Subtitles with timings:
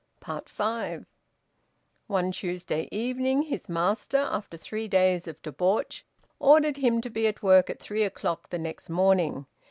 [0.47, 1.05] FIVE.
[2.07, 6.03] One Tuesday evening his master, after three days of debauch,
[6.39, 9.45] ordered him to be at work at three o'clock the next morning.